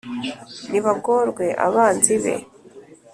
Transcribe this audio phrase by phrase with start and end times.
[0.69, 2.35] nibagorwe abanzi be